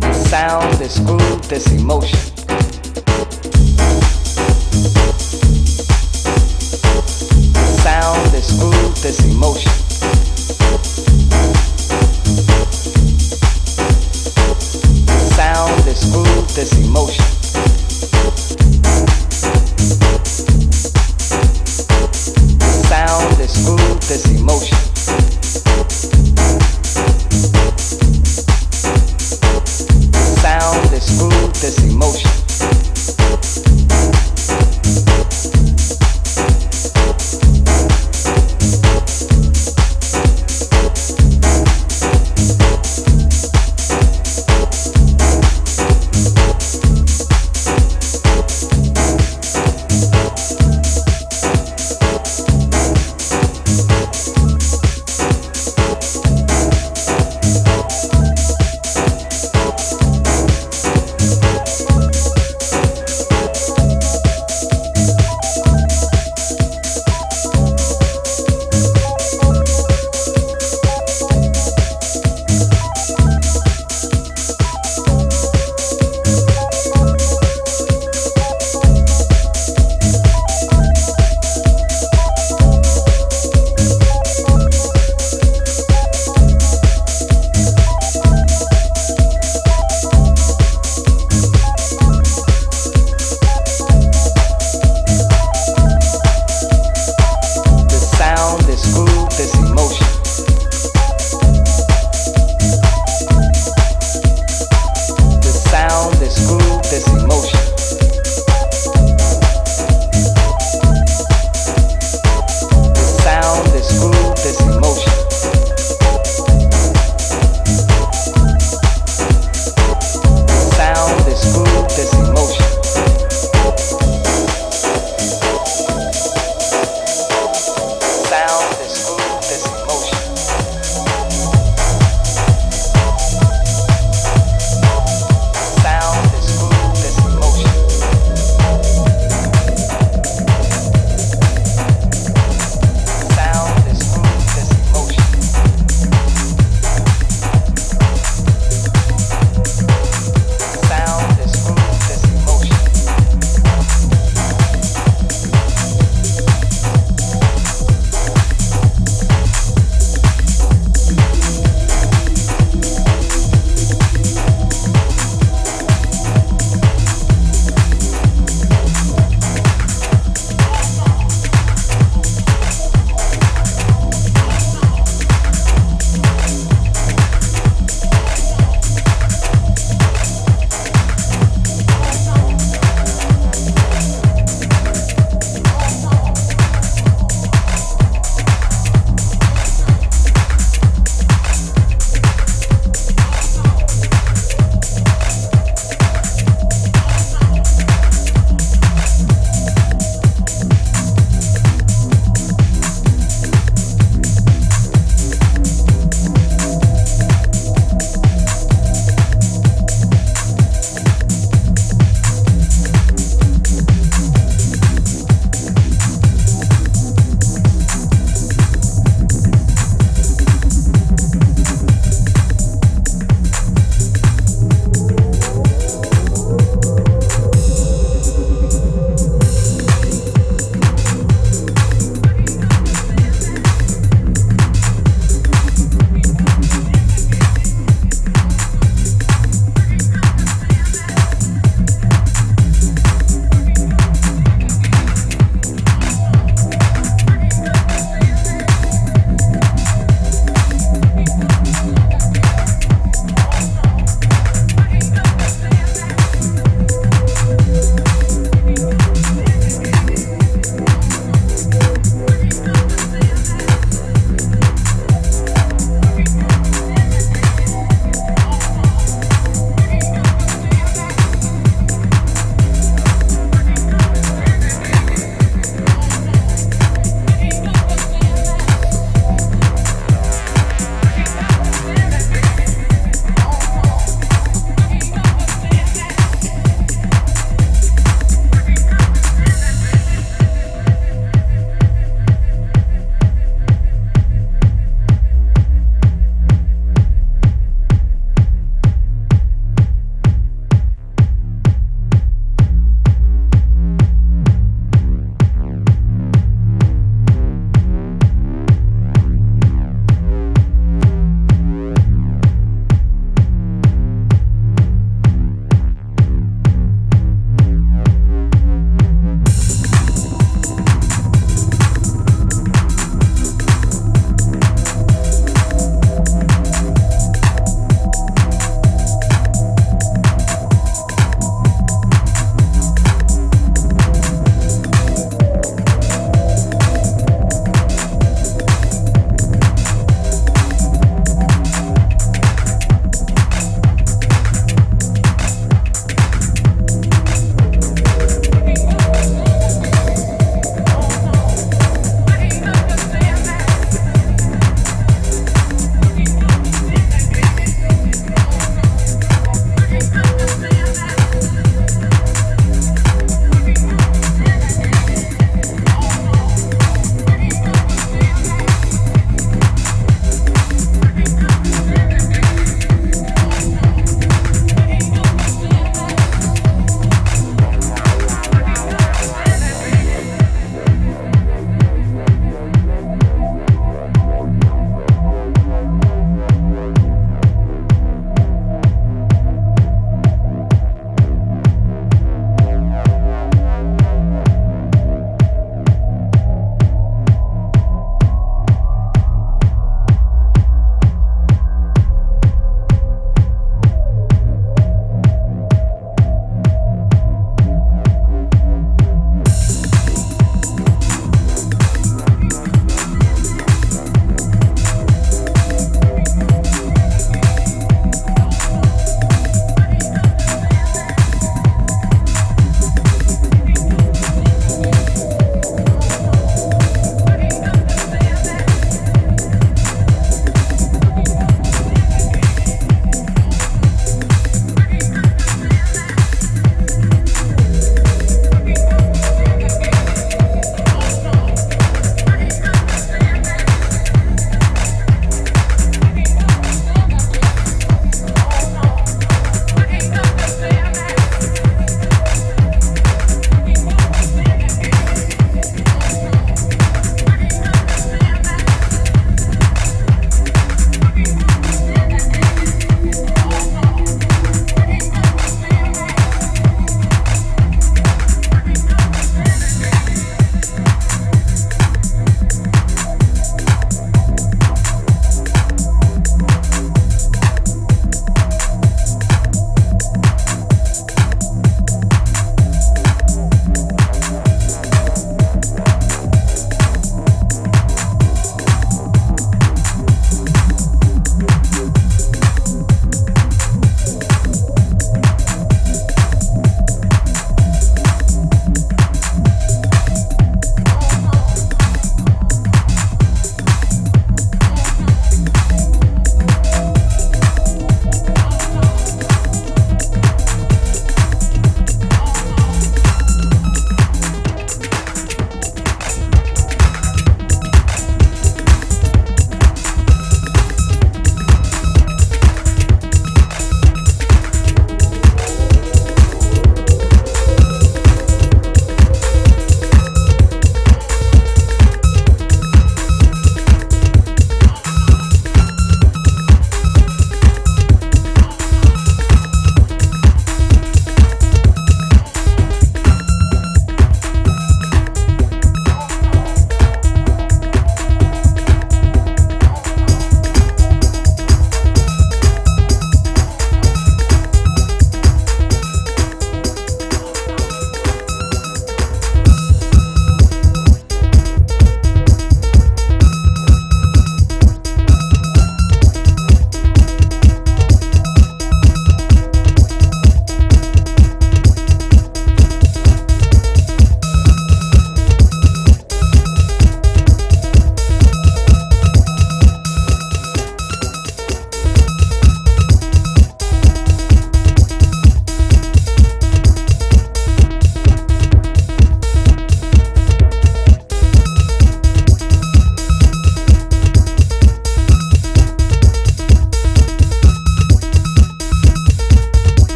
[0.00, 2.33] This sound, this groove, this emotion.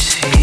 [0.00, 0.40] Way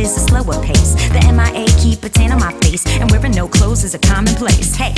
[0.00, 0.94] is a slower pace.
[1.12, 4.74] The MIA keep a tan on my face, and wearing no clothes is a commonplace.
[4.74, 4.94] Hey,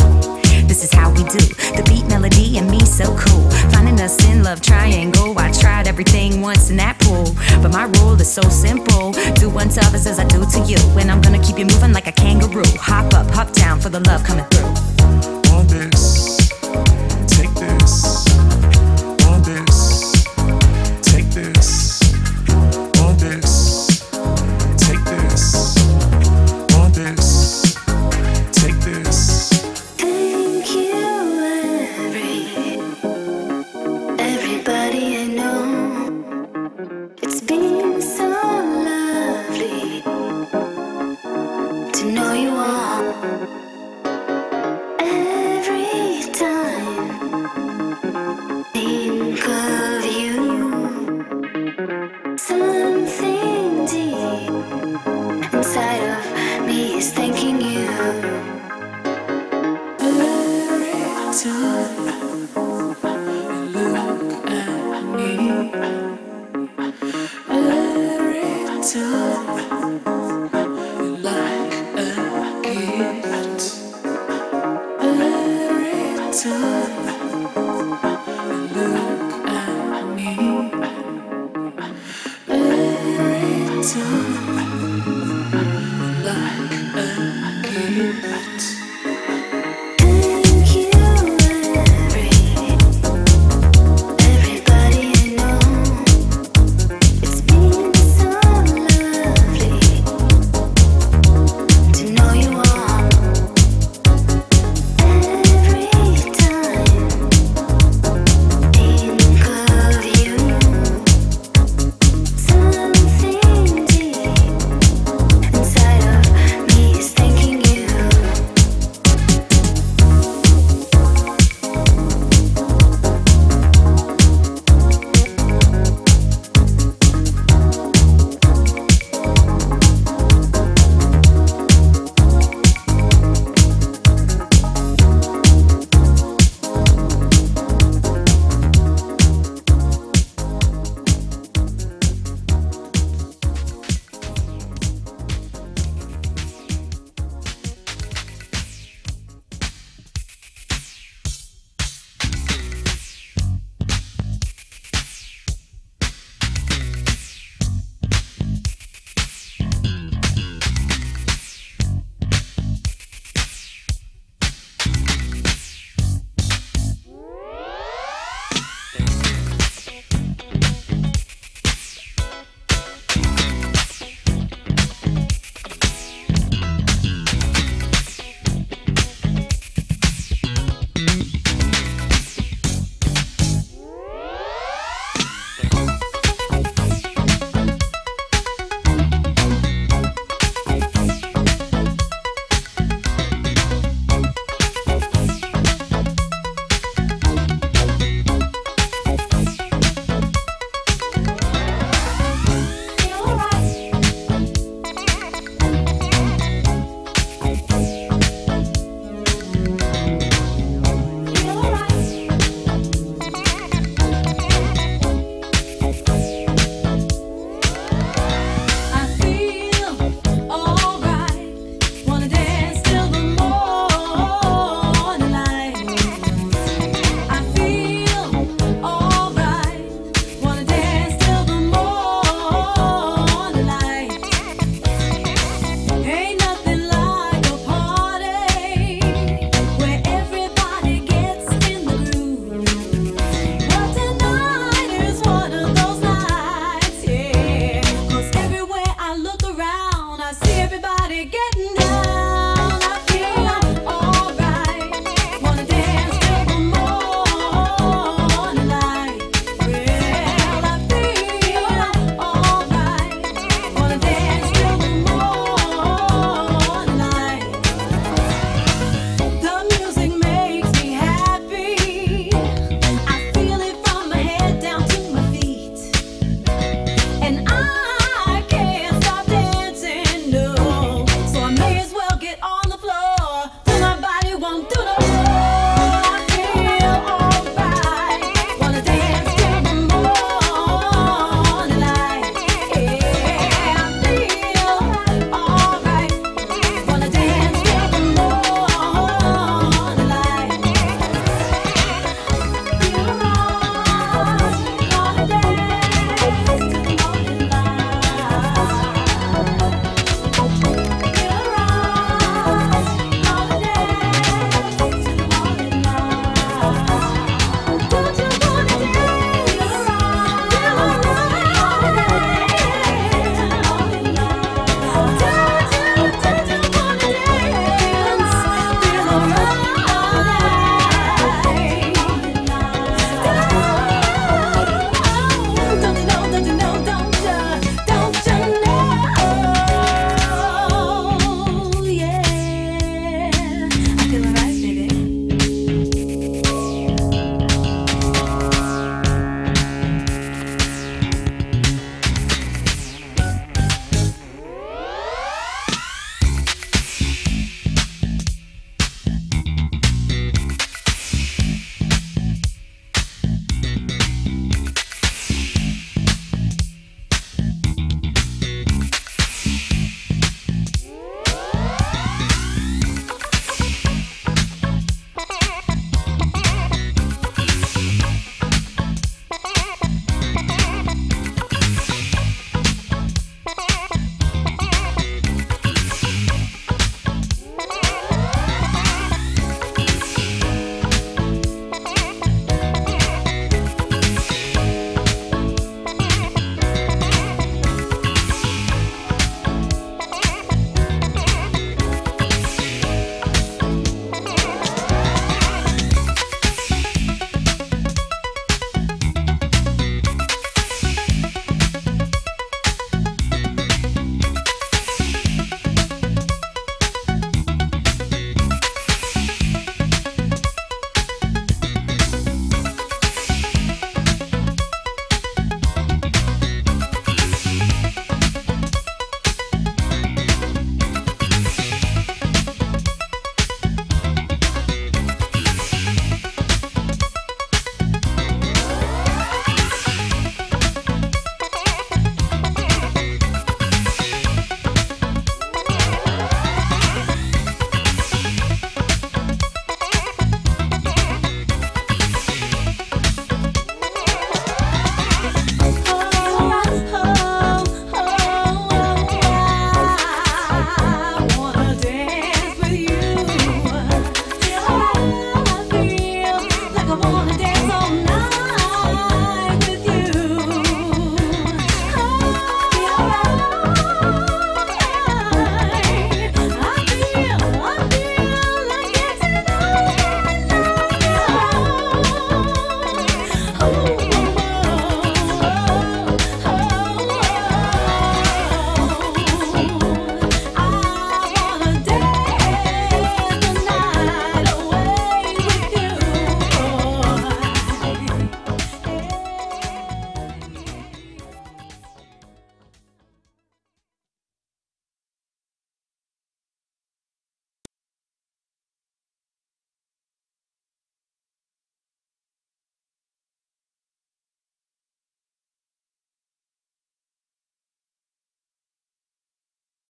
[0.66, 1.44] this is how we do.
[1.76, 3.50] The beat, melody, and me so cool.
[3.72, 5.38] Finding us in love triangle.
[5.38, 9.12] I tried everything once in that pool, but my rule is so simple.
[9.34, 12.06] Do unto others as I do to you, and I'm gonna keep you moving like
[12.06, 12.70] a kangaroo.
[12.78, 15.52] Hop up, hop down for the love coming through.
[15.52, 16.31] All this